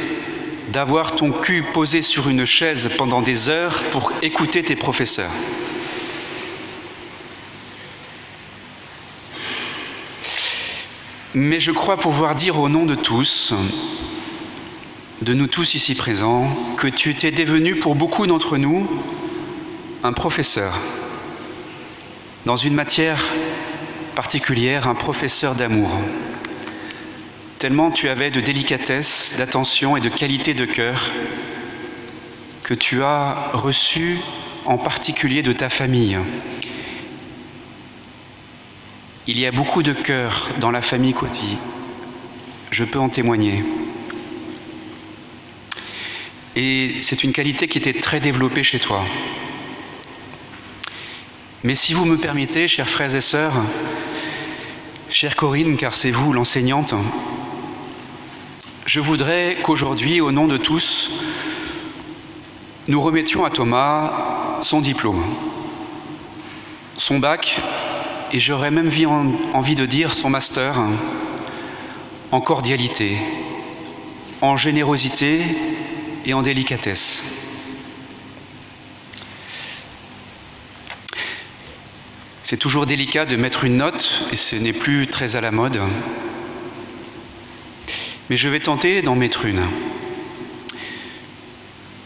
d'avoir 0.69 1.13
ton 1.13 1.33
cul 1.33 1.61
posé 1.73 2.01
sur 2.01 2.29
une 2.29 2.45
chaise 2.45 2.89
pendant 2.97 3.21
des 3.21 3.49
heures 3.49 3.83
pour 3.91 4.13
écouter 4.21 4.63
tes 4.63 4.77
professeurs. 4.77 5.33
Mais 11.35 11.59
je 11.59 11.71
crois 11.71 11.97
pouvoir 11.97 12.33
dire 12.33 12.59
au 12.59 12.69
nom 12.69 12.85
de 12.85 12.95
tous, 12.95 13.53
de 15.21 15.33
nous 15.33 15.47
tous 15.47 15.75
ici 15.75 15.93
présents, 15.93 16.49
que 16.77 16.87
tu 16.87 17.11
étais 17.11 17.31
devenu 17.31 17.75
pour 17.75 17.95
beaucoup 17.95 18.25
d'entre 18.25 18.57
nous 18.57 18.87
un 20.03 20.13
professeur, 20.13 20.79
dans 22.45 22.55
une 22.55 22.73
matière 22.73 23.21
particulière, 24.15 24.87
un 24.87 24.95
professeur 24.95 25.55
d'amour 25.55 25.91
tellement 27.65 27.89
tu 27.89 28.09
avais 28.09 28.29
de 28.29 28.41
délicatesse, 28.41 29.35
d'attention 29.39 29.97
et 29.97 29.99
de 29.99 30.09
qualité 30.09 30.53
de 30.53 30.65
cœur 30.65 31.09
que 32.61 32.75
tu 32.75 33.01
as 33.01 33.49
reçu 33.53 34.19
en 34.65 34.77
particulier 34.77 35.41
de 35.41 35.51
ta 35.51 35.69
famille. 35.69 36.19
Il 39.27 39.39
y 39.39 39.47
a 39.47 39.51
beaucoup 39.51 39.81
de 39.81 39.91
cœur 39.91 40.49
dans 40.59 40.69
la 40.69 40.83
famille 40.83 41.15
Coty, 41.15 41.57
je 42.69 42.83
peux 42.83 42.99
en 42.99 43.09
témoigner. 43.09 43.63
Et 46.55 46.97
c'est 47.01 47.23
une 47.23 47.33
qualité 47.33 47.67
qui 47.67 47.79
était 47.79 47.99
très 47.99 48.19
développée 48.19 48.61
chez 48.61 48.77
toi. 48.77 49.03
Mais 51.63 51.73
si 51.73 51.95
vous 51.95 52.05
me 52.05 52.17
permettez, 52.17 52.67
chers 52.67 52.87
frères 52.87 53.15
et 53.15 53.21
sœurs, 53.21 53.55
chère 55.09 55.35
Corinne, 55.35 55.75
car 55.75 55.95
c'est 55.95 56.11
vous 56.11 56.31
l'enseignante, 56.31 56.93
je 58.85 58.99
voudrais 58.99 59.57
qu'aujourd'hui, 59.63 60.21
au 60.21 60.31
nom 60.31 60.45
de 60.45 60.57
tous, 60.57 61.09
nous 62.87 63.01
remettions 63.01 63.43
à 63.43 63.49
Thomas 63.49 64.59
son 64.61 64.81
diplôme, 64.81 65.25
son 66.95 67.17
bac, 67.17 67.59
et 68.35 68.39
j'aurais 68.39 68.69
même 68.69 68.91
envie 69.53 69.75
de 69.75 69.85
dire 69.85 70.11
son 70.11 70.29
master 70.29 70.77
en 72.33 72.41
cordialité, 72.41 73.15
en 74.41 74.57
générosité 74.57 75.41
et 76.25 76.33
en 76.33 76.41
délicatesse. 76.41 77.23
C'est 82.43 82.57
toujours 82.57 82.85
délicat 82.85 83.25
de 83.25 83.37
mettre 83.37 83.63
une 83.63 83.77
note, 83.77 84.27
et 84.33 84.35
ce 84.35 84.57
n'est 84.57 84.73
plus 84.73 85.07
très 85.07 85.37
à 85.37 85.41
la 85.41 85.51
mode. 85.51 85.79
Mais 88.29 88.35
je 88.35 88.49
vais 88.49 88.59
tenter 88.59 89.01
d'en 89.01 89.15
mettre 89.15 89.45
une. 89.45 89.63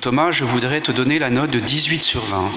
Thomas, 0.01 0.31
je 0.31 0.43
voudrais 0.43 0.81
te 0.81 0.91
donner 0.91 1.17
la 1.17 1.31
note 1.31 1.49
de 1.49 1.59
18 1.59 2.03
sur 2.03 2.23
20. 2.23 2.51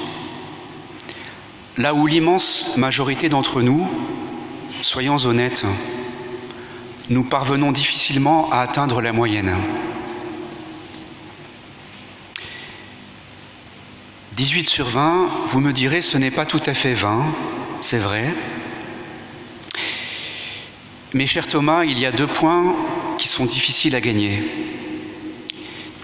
Là 1.79 1.95
où 1.95 2.07
l'immense 2.07 2.76
majorité 2.76 3.31
d'entre 3.31 3.62
nous, 3.62 3.88
soyons 4.83 5.17
honnêtes, 5.25 5.64
nous 7.09 7.25
parvenons 7.25 7.73
difficilement 7.73 8.50
à 8.52 8.59
atteindre 8.59 9.00
la 9.00 9.12
moyenne. 9.12 9.57
18 14.37 14.69
sur 14.69 14.87
20, 14.87 15.31
vous 15.47 15.61
me 15.61 15.73
direz, 15.73 16.02
ce 16.02 16.19
n'est 16.19 16.31
pas 16.31 16.45
tout 16.45 16.62
à 16.67 16.75
fait 16.75 16.95
20, 16.95 17.25
c'est 17.81 17.99
vrai. 17.99 18.35
Mais 21.14 21.26
cher 21.26 21.47
Thomas, 21.47 21.85
il 21.85 21.99
y 21.99 22.05
a 22.05 22.12
deux 22.12 22.26
points 22.26 22.75
qui 23.17 23.29
sont 23.29 23.47
difficiles 23.47 23.95
à 23.95 24.00
gagner 24.00 24.43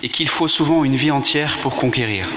et 0.03 0.09
qu'il 0.09 0.29
faut 0.29 0.49
souvent 0.49 0.85
une 0.85 0.97
vie 0.97 1.11
entière 1.11 1.59
pour 1.59 1.77
conquérir. 1.77 2.29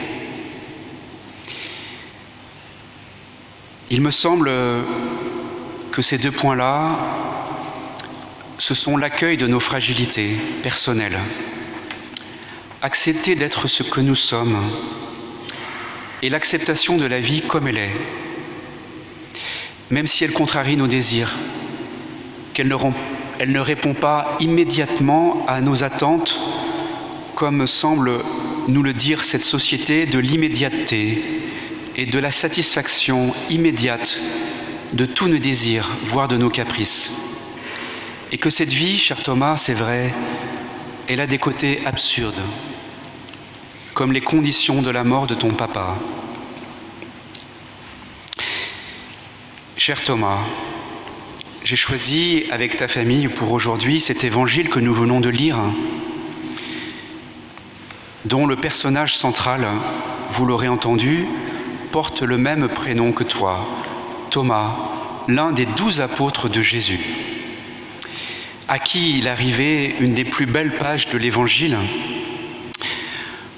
Il 3.93 3.99
me 3.99 4.09
semble 4.09 4.49
que 5.91 6.01
ces 6.01 6.17
deux 6.17 6.31
points-là, 6.31 6.97
ce 8.57 8.73
sont 8.73 8.95
l'accueil 8.95 9.35
de 9.35 9.47
nos 9.47 9.59
fragilités 9.59 10.37
personnelles, 10.63 11.19
accepter 12.81 13.35
d'être 13.35 13.67
ce 13.67 13.83
que 13.83 13.99
nous 13.99 14.15
sommes, 14.15 14.57
et 16.21 16.29
l'acceptation 16.29 16.95
de 16.95 17.03
la 17.03 17.19
vie 17.19 17.41
comme 17.41 17.67
elle 17.67 17.79
est, 17.79 17.95
même 19.89 20.07
si 20.07 20.23
elle 20.23 20.31
contrarie 20.31 20.77
nos 20.77 20.87
désirs, 20.87 21.35
qu'elle 22.53 22.69
ne, 22.69 22.77
elle 23.39 23.51
ne 23.51 23.59
répond 23.59 23.93
pas 23.93 24.37
immédiatement 24.39 25.45
à 25.49 25.59
nos 25.59 25.83
attentes, 25.83 26.39
comme 27.35 27.67
semble 27.67 28.13
nous 28.69 28.83
le 28.83 28.93
dire 28.93 29.25
cette 29.25 29.41
société 29.41 30.05
de 30.05 30.17
l'immédiateté 30.17 31.41
et 31.95 32.05
de 32.05 32.19
la 32.19 32.31
satisfaction 32.31 33.33
immédiate 33.49 34.19
de 34.93 35.05
tous 35.05 35.27
nos 35.27 35.37
désirs, 35.37 35.89
voire 36.03 36.27
de 36.27 36.37
nos 36.37 36.49
caprices. 36.49 37.11
Et 38.31 38.37
que 38.37 38.49
cette 38.49 38.71
vie, 38.71 38.97
cher 38.97 39.21
Thomas, 39.21 39.57
c'est 39.57 39.73
vrai, 39.73 40.13
elle 41.07 41.19
a 41.19 41.27
des 41.27 41.37
côtés 41.37 41.81
absurdes, 41.85 42.41
comme 43.93 44.13
les 44.13 44.21
conditions 44.21 44.81
de 44.81 44.89
la 44.89 45.03
mort 45.03 45.27
de 45.27 45.35
ton 45.35 45.51
papa. 45.51 45.97
Cher 49.75 50.01
Thomas, 50.03 50.39
j'ai 51.63 51.75
choisi 51.75 52.43
avec 52.51 52.77
ta 52.77 52.87
famille 52.87 53.27
pour 53.27 53.51
aujourd'hui 53.51 53.99
cet 53.99 54.23
évangile 54.23 54.69
que 54.69 54.79
nous 54.79 54.93
venons 54.93 55.19
de 55.19 55.29
lire, 55.29 55.57
dont 58.25 58.45
le 58.45 58.55
personnage 58.55 59.15
central, 59.15 59.67
vous 60.31 60.45
l'aurez 60.45 60.67
entendu, 60.67 61.25
porte 61.91 62.21
le 62.21 62.37
même 62.37 62.69
prénom 62.69 63.11
que 63.11 63.23
toi, 63.23 63.67
Thomas, 64.29 64.75
l'un 65.27 65.51
des 65.51 65.65
douze 65.65 66.01
apôtres 66.01 66.49
de 66.49 66.61
Jésus, 66.61 66.99
à 68.67 68.79
qui 68.79 69.17
il 69.19 69.27
arrivait 69.27 69.95
une 69.99 70.13
des 70.13 70.23
plus 70.23 70.45
belles 70.45 70.77
pages 70.77 71.09
de 71.09 71.17
l'Évangile. 71.17 71.77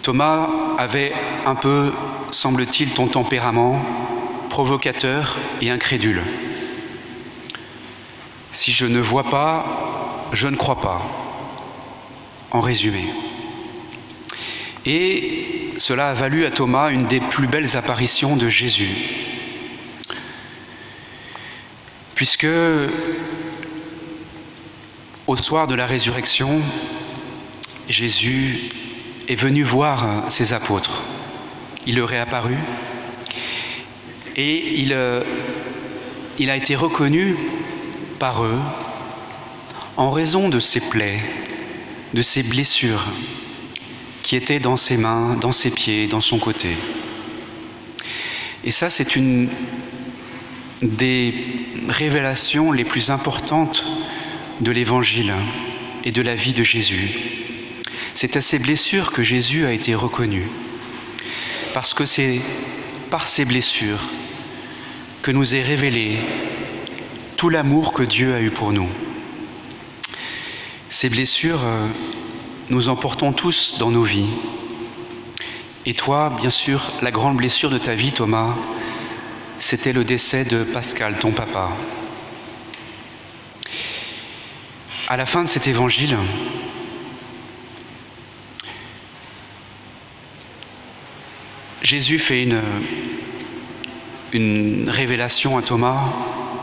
Thomas 0.01 0.49
avait 0.77 1.13
un 1.45 1.55
peu, 1.55 1.93
semble-t-il, 2.31 2.91
ton 2.91 3.07
tempérament, 3.07 3.79
provocateur 4.49 5.37
et 5.61 5.69
incrédule. 5.69 6.21
Si 8.51 8.71
je 8.71 8.85
ne 8.85 8.99
vois 8.99 9.25
pas, 9.25 10.29
je 10.33 10.47
ne 10.47 10.55
crois 10.55 10.81
pas, 10.81 11.01
en 12.51 12.59
résumé. 12.59 13.05
Et 14.85 15.62
cela 15.77 16.09
a 16.09 16.13
valu 16.13 16.45
à 16.45 16.51
Thomas 16.51 16.91
une 16.91 17.07
des 17.07 17.19
plus 17.19 17.47
belles 17.47 17.77
apparitions 17.77 18.35
de 18.35 18.49
Jésus 18.49 18.89
puisque 22.15 22.47
au 25.27 25.35
soir 25.35 25.67
de 25.67 25.75
la 25.75 25.85
résurrection, 25.85 26.61
Jésus 27.89 28.69
est 29.27 29.35
venu 29.35 29.63
voir 29.63 30.31
ses 30.31 30.53
apôtres. 30.53 31.03
Il 31.85 31.97
leur 31.97 32.13
est 32.13 32.19
apparu 32.19 32.55
et 34.35 34.79
il, 34.79 34.93
euh, 34.93 35.21
il 36.39 36.49
a 36.49 36.55
été 36.55 36.75
reconnu 36.75 37.35
par 38.19 38.43
eux 38.43 38.59
en 39.97 40.09
raison 40.09 40.49
de 40.49 40.59
ses 40.59 40.79
plaies, 40.79 41.19
de 42.13 42.21
ses 42.21 42.43
blessures 42.43 43.05
qui 44.23 44.35
étaient 44.35 44.59
dans 44.59 44.77
ses 44.77 44.97
mains, 44.97 45.35
dans 45.35 45.51
ses 45.51 45.69
pieds, 45.69 46.07
dans 46.07 46.21
son 46.21 46.39
côté. 46.39 46.69
Et 48.63 48.71
ça, 48.71 48.89
c'est 48.89 49.15
une 49.15 49.49
des 50.81 51.33
révélations 51.89 52.71
les 52.71 52.85
plus 52.85 53.09
importantes 53.09 53.85
de 54.61 54.71
l'Évangile 54.71 55.33
et 56.03 56.11
de 56.11 56.21
la 56.21 56.35
vie 56.35 56.53
de 56.53 56.63
Jésus. 56.63 57.11
C'est 58.15 58.37
à 58.37 58.41
ces 58.41 58.59
blessures 58.59 59.11
que 59.11 59.23
Jésus 59.23 59.65
a 59.65 59.71
été 59.73 59.95
reconnu, 59.95 60.47
parce 61.73 61.93
que 61.93 62.05
c'est 62.05 62.39
par 63.09 63.27
ces 63.27 63.45
blessures 63.45 64.09
que 65.21 65.31
nous 65.31 65.55
est 65.55 65.61
révélé 65.61 66.17
tout 67.37 67.49
l'amour 67.49 67.93
que 67.93 68.03
Dieu 68.03 68.33
a 68.33 68.41
eu 68.41 68.51
pour 68.51 68.71
nous. 68.71 68.89
Ces 70.89 71.09
blessures, 71.09 71.63
euh, 71.65 71.87
nous 72.69 72.89
en 72.89 72.95
portons 72.95 73.33
tous 73.33 73.77
dans 73.79 73.91
nos 73.91 74.03
vies. 74.03 74.29
Et 75.85 75.93
toi, 75.93 76.33
bien 76.39 76.49
sûr, 76.49 76.91
la 77.01 77.11
grande 77.11 77.37
blessure 77.37 77.69
de 77.69 77.77
ta 77.77 77.93
vie, 77.93 78.11
Thomas, 78.11 78.55
c'était 79.59 79.93
le 79.93 80.03
décès 80.03 80.45
de 80.45 80.63
Pascal, 80.63 81.19
ton 81.19 81.31
papa. 81.31 81.71
À 85.07 85.17
la 85.17 85.25
fin 85.25 85.43
de 85.43 85.47
cet 85.47 85.67
évangile, 85.67 86.17
Jésus 91.81 92.17
fait 92.17 92.43
une, 92.43 92.61
une 94.31 94.89
révélation 94.89 95.57
à 95.57 95.61
Thomas 95.61 96.13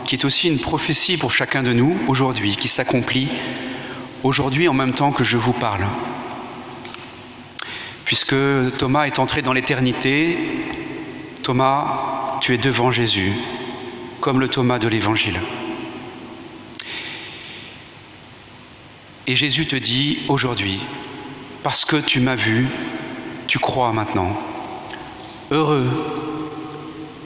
qui 0.07 0.17
est 0.17 0.25
aussi 0.25 0.49
une 0.49 0.59
prophétie 0.59 1.19
pour 1.19 1.31
chacun 1.31 1.63
de 1.63 1.73
nous 1.73 1.97
aujourd'hui, 2.09 2.57
qui 2.57 2.69
s'accomplit 2.69 3.29
aujourd'hui 4.23 4.69
en 4.69 4.75
même 4.75 4.95
temps 4.95 5.13
que 5.13 5.25
je 5.25 5.37
vous 5.37 5.53
parle. 5.53 5.87
Puisque 8.05 8.35
Thomas 8.79 9.05
est 9.05 9.19
entré 9.19 9.43
dans 9.43 9.53
l'éternité, 9.53 10.39
Thomas 11.43 12.39
tu 12.41 12.55
es 12.55 12.59
devant 12.59 12.91
Jésus, 12.91 13.33
comme 14.21 14.41
le 14.41 14.49
Thomas 14.49 14.79
de 14.79 14.89
l'Évangile. 14.89 15.41
Et 19.27 19.37
Jésus 19.37 19.67
te 19.67 19.77
dit 19.77 20.21
aujourd'hui, 20.29 20.81
parce 21.63 21.85
que 21.85 21.97
tu 21.97 22.21
m'as 22.21 22.35
vu, 22.35 22.67
tu 23.47 23.59
crois 23.59 23.93
maintenant. 23.93 24.37
Heureux 25.51 25.89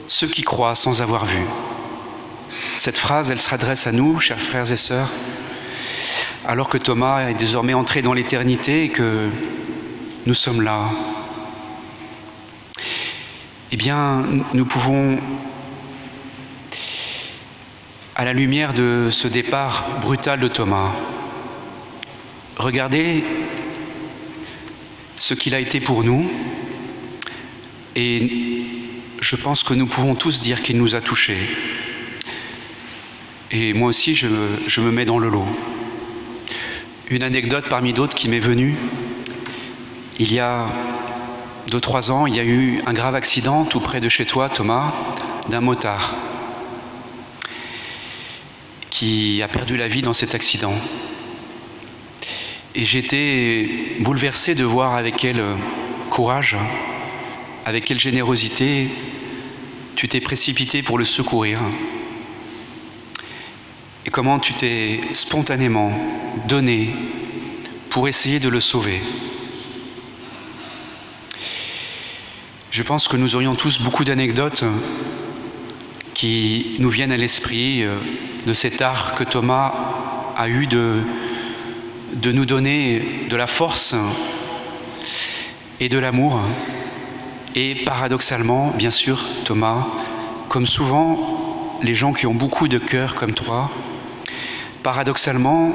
ceux 0.07 0.27
qui 0.27 0.43
croient 0.43 0.75
sans 0.75 1.01
avoir 1.01 1.25
vu. 1.25 1.43
Cette 2.77 2.97
phrase, 2.97 3.31
elle 3.31 3.39
s'adresse 3.39 3.87
à 3.87 3.91
nous, 3.91 4.19
chers 4.19 4.41
frères 4.41 4.71
et 4.71 4.77
sœurs, 4.77 5.09
alors 6.47 6.69
que 6.69 6.77
Thomas 6.77 7.29
est 7.29 7.33
désormais 7.33 7.73
entré 7.73 8.01
dans 8.01 8.13
l'éternité 8.13 8.83
et 8.83 8.89
que 8.89 9.29
nous 10.27 10.33
sommes 10.35 10.61
là, 10.61 10.91
eh 13.71 13.77
bien, 13.77 14.23
nous 14.53 14.65
pouvons, 14.65 15.19
à 18.15 18.25
la 18.25 18.33
lumière 18.33 18.73
de 18.73 19.09
ce 19.11 19.27
départ 19.27 19.85
brutal 20.01 20.39
de 20.39 20.47
Thomas, 20.47 20.91
regarder 22.57 23.23
ce 25.17 25.33
qu'il 25.33 25.55
a 25.55 25.59
été 25.59 25.79
pour 25.79 26.03
nous, 26.03 26.29
et 27.95 28.61
je 29.19 29.35
pense 29.35 29.63
que 29.63 29.73
nous 29.73 29.87
pouvons 29.87 30.13
tous 30.13 30.41
dire 30.41 30.61
qu'il 30.61 30.77
nous 30.77 30.93
a 30.93 31.01
touchés. 31.01 31.49
Et 33.49 33.73
moi 33.73 33.89
aussi, 33.89 34.13
je, 34.13 34.27
je 34.67 34.81
me 34.81 34.91
mets 34.91 35.05
dans 35.05 35.17
le 35.17 35.29
lot. 35.29 35.47
Une 37.07 37.21
anecdote 37.21 37.65
parmi 37.69 37.93
d'autres 37.93 38.15
qui 38.15 38.29
m'est 38.29 38.39
venue. 38.39 38.75
Il 40.17 40.33
y 40.33 40.39
a 40.39 40.67
deux, 41.67 41.79
trois 41.79 42.09
ans, 42.09 42.25
il 42.25 42.35
y 42.35 42.39
a 42.39 42.43
eu 42.43 42.81
un 42.87 42.93
grave 42.93 43.13
accident 43.13 43.63
tout 43.63 43.79
près 43.79 43.99
de 43.99 44.09
chez 44.09 44.25
toi, 44.25 44.49
Thomas, 44.49 44.91
d'un 45.49 45.61
motard 45.61 46.15
qui 48.89 49.41
a 49.43 49.47
perdu 49.47 49.77
la 49.77 49.87
vie 49.87 50.01
dans 50.01 50.13
cet 50.13 50.33
accident. 50.33 50.73
Et 52.73 52.85
j'étais 52.85 53.69
bouleversé 53.99 54.55
de 54.55 54.63
voir 54.63 54.95
avec 54.95 55.17
quel 55.17 55.43
courage, 56.09 56.57
avec 57.65 57.85
quelle 57.85 57.99
générosité 57.99 58.89
tu 59.95 60.07
t'es 60.07 60.21
précipité 60.21 60.81
pour 60.81 60.97
le 60.97 61.05
secourir. 61.05 61.59
Et 64.05 64.11
comment 64.11 64.39
tu 64.39 64.53
t'es 64.53 65.01
spontanément 65.13 65.91
donné 66.47 66.93
pour 67.89 68.07
essayer 68.07 68.39
de 68.39 68.49
le 68.49 68.59
sauver. 68.59 69.01
Je 72.69 72.83
pense 72.83 73.07
que 73.07 73.17
nous 73.17 73.35
aurions 73.35 73.55
tous 73.55 73.81
beaucoup 73.81 74.03
d'anecdotes 74.03 74.63
qui 76.13 76.75
nous 76.79 76.89
viennent 76.89 77.13
à 77.13 77.17
l'esprit 77.17 77.83
euh, 77.83 77.97
de 78.45 78.53
cet 78.53 78.81
art 78.81 79.15
que 79.15 79.23
Thomas 79.23 79.73
a 80.37 80.49
eu 80.49 80.67
de, 80.67 81.01
de 82.13 82.31
nous 82.31 82.45
donner 82.45 83.27
de 83.29 83.35
la 83.35 83.47
force 83.47 83.95
et 85.79 85.89
de 85.89 85.97
l'amour. 85.97 86.41
Et 87.55 87.75
paradoxalement, 87.85 88.71
bien 88.71 88.91
sûr, 88.91 89.25
Thomas, 89.45 89.87
comme 90.49 90.67
souvent 90.67 91.79
les 91.81 91.95
gens 91.95 92.13
qui 92.13 92.27
ont 92.27 92.33
beaucoup 92.33 92.67
de 92.67 92.77
cœur 92.77 93.15
comme 93.15 93.33
toi, 93.33 93.71
paradoxalement, 94.85 95.73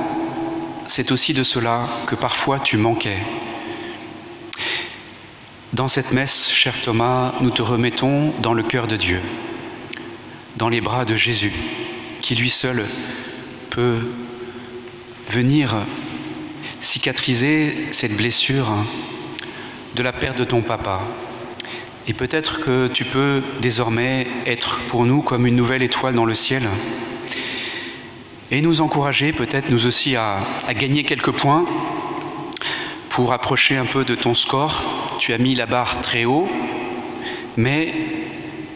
c'est 0.87 1.11
aussi 1.11 1.35
de 1.35 1.42
cela 1.42 1.88
que 2.07 2.14
parfois 2.14 2.61
tu 2.61 2.77
manquais. 2.77 3.18
Dans 5.73 5.88
cette 5.88 6.12
messe, 6.12 6.49
cher 6.49 6.81
Thomas, 6.81 7.35
nous 7.40 7.51
te 7.51 7.61
remettons 7.61 8.33
dans 8.40 8.55
le 8.55 8.62
cœur 8.62 8.87
de 8.87 8.94
Dieu, 8.94 9.20
dans 10.59 10.68
les 10.68 10.81
bras 10.81 11.05
de 11.05 11.16
Jésus, 11.16 11.53
qui 12.20 12.37
lui 12.37 12.51
seul 12.51 12.87
peut 13.70 13.99
venir 15.29 15.75
cicatriser 16.81 17.88
cette 17.90 18.16
blessure 18.16 18.68
de 19.96 20.05
la 20.05 20.12
perte 20.12 20.38
de 20.38 20.44
ton 20.44 20.62
papa, 20.62 21.01
Et 22.07 22.14
peut-être 22.14 22.61
que 22.61 22.87
tu 22.87 23.05
peux 23.05 23.42
désormais 23.61 24.29
être 24.46 24.79
pour 24.87 25.05
nous 25.05 25.20
comme 25.20 25.49
une 25.49 25.57
nouvelle 25.57 25.83
étoile 25.83 26.14
dans 26.14 26.27
le 26.27 26.35
ciel 26.35 26.62
et 28.50 28.60
nous 28.62 28.80
encourager 28.80 29.32
peut-être 29.32 29.70
nous 29.70 29.86
aussi 29.86 30.16
à, 30.16 30.40
gagner 30.74 31.04
quelques 31.04 31.30
points 31.30 31.64
pour 33.10 33.32
approcher 33.32 33.76
un 33.76 33.84
peu 33.84 34.04
de 34.04 34.14
ton 34.14 34.34
score. 34.34 34.82
Tu 35.18 35.32
as 35.32 35.38
mis 35.38 35.54
la 35.54 35.66
barre 35.66 36.00
très 36.00 36.24
haut, 36.24 36.48
mais 37.56 37.92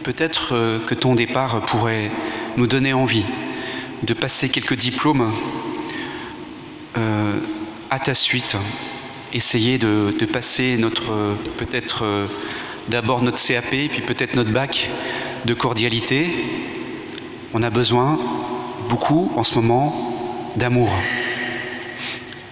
peut-être 0.03 0.55
euh, 0.55 0.79
que 0.85 0.95
ton 0.95 1.15
départ 1.15 1.61
pourrait 1.63 2.11
nous 2.57 2.67
donner 2.67 2.93
envie 2.93 3.25
de 4.03 4.15
passer 4.15 4.49
quelques 4.49 4.77
diplômes 4.77 5.33
euh, 6.99 7.39
à 7.91 7.99
ta 7.99 8.15
suite. 8.15 8.57
Essayer 9.33 9.79
de, 9.79 10.13
passer 10.33 10.77
notre 10.77 11.35
peut-être 11.57 12.05
euh, 12.05 12.27
d'abord 12.89 13.23
notre 13.23 13.45
CAP, 13.45 13.71
puis 13.71 14.03
peut-être 14.07 14.37
notre 14.37 14.51
bac 14.51 14.89
de 15.45 15.55
cordialité. 15.55 16.29
On 17.53 17.63
a 17.63 17.71
besoin 17.71 18.19
beaucoup 18.89 19.31
en 19.37 19.45
ce 19.45 19.55
moment 19.55 19.95
d'amour. 20.57 20.91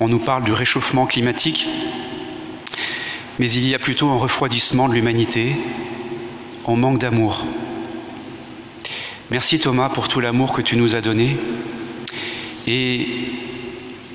On 0.01 0.09
nous 0.09 0.18
parle 0.18 0.45
du 0.45 0.53
réchauffement 0.53 1.07
climatique, 1.07 1.68
mais 3.38 3.51
il 3.51 3.66
y 3.66 3.75
a 3.75 3.79
plutôt 3.79 4.09
un 4.09 4.18
refroidissement 4.18 4.88
de 4.88 4.95
l'humanité. 4.95 5.57
On 6.64 6.77
manque 6.77 6.99
d'amour. 6.99 7.45
Merci 9.31 9.59
Thomas 9.59 9.88
pour 9.88 10.09
tout 10.09 10.21
l'amour 10.21 10.53
que 10.53 10.62
tu 10.62 10.77
nous 10.77 10.95
as 10.95 11.01
donné. 11.01 11.37
Et 12.66 13.07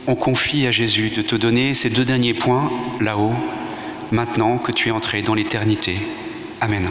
on 0.06 0.15
confie 0.15 0.67
à 0.67 0.71
Jésus 0.71 1.10
de 1.10 1.21
te 1.21 1.36
donner 1.36 1.73
ces 1.73 1.89
deux 1.89 2.06
derniers 2.06 2.34
points 2.34 2.71
là-haut, 3.01 3.34
maintenant 4.12 4.58
que 4.58 4.71
tu 4.71 4.89
es 4.89 4.91
entré 4.91 5.21
dans 5.21 5.34
l'éternité. 5.34 5.97
Amen. 6.62 6.89